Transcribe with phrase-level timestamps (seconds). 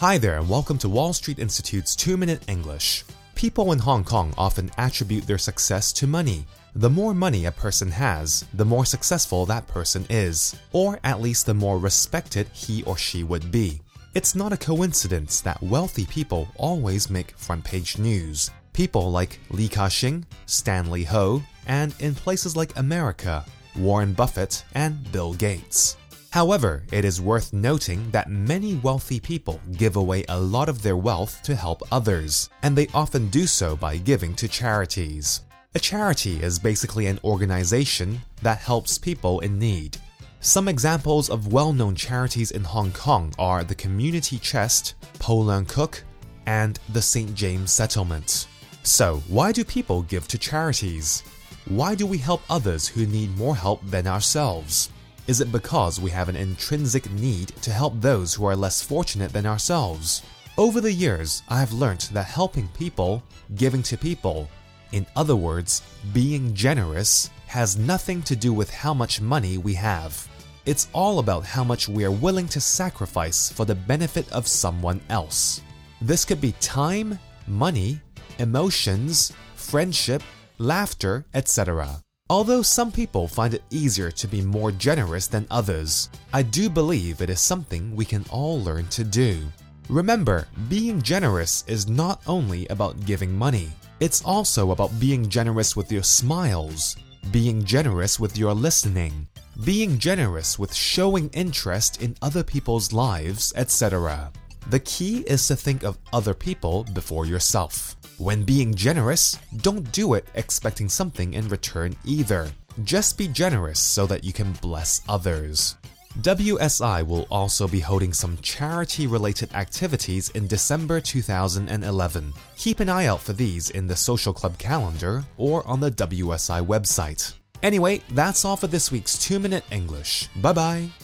[0.00, 3.04] Hi there, and welcome to Wall Street Institute's 2 Minute English.
[3.36, 6.46] People in Hong Kong often attribute their success to money.
[6.74, 11.46] The more money a person has, the more successful that person is, or at least
[11.46, 13.80] the more respected he or she would be.
[14.16, 18.50] It's not a coincidence that wealthy people always make front page news.
[18.72, 23.44] People like Li Ka-shing, Stanley Ho, and in places like America,
[23.78, 25.96] Warren Buffett and Bill Gates.
[26.34, 30.96] However, it is worth noting that many wealthy people give away a lot of their
[30.96, 35.42] wealth to help others, and they often do so by giving to charities.
[35.76, 39.96] A charity is basically an organization that helps people in need.
[40.40, 46.02] Some examples of well known charities in Hong Kong are the Community Chest, Po Cook,
[46.46, 47.32] and the St.
[47.36, 48.48] James Settlement.
[48.82, 51.22] So, why do people give to charities?
[51.66, 54.90] Why do we help others who need more help than ourselves?
[55.26, 59.32] Is it because we have an intrinsic need to help those who are less fortunate
[59.32, 60.22] than ourselves?
[60.58, 63.22] Over the years, I have learnt that helping people,
[63.54, 64.50] giving to people,
[64.92, 65.80] in other words,
[66.12, 70.28] being generous, has nothing to do with how much money we have.
[70.66, 75.00] It's all about how much we are willing to sacrifice for the benefit of someone
[75.08, 75.62] else.
[76.02, 77.98] This could be time, money,
[78.38, 80.22] emotions, friendship,
[80.58, 82.02] laughter, etc.
[82.30, 87.20] Although some people find it easier to be more generous than others, I do believe
[87.20, 89.42] it is something we can all learn to do.
[89.90, 93.68] Remember, being generous is not only about giving money,
[94.00, 96.96] it's also about being generous with your smiles,
[97.30, 99.28] being generous with your listening,
[99.62, 104.32] being generous with showing interest in other people's lives, etc.
[104.68, 107.96] The key is to think of other people before yourself.
[108.18, 112.50] When being generous, don't do it expecting something in return either.
[112.82, 115.76] Just be generous so that you can bless others.
[116.20, 122.32] WSI will also be holding some charity related activities in December 2011.
[122.56, 126.64] Keep an eye out for these in the Social Club calendar or on the WSI
[126.64, 127.34] website.
[127.62, 130.28] Anyway, that's all for this week's 2 Minute English.
[130.36, 131.03] Bye bye.